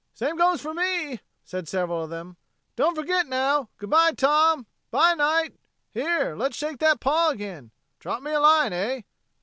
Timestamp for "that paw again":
6.79-7.69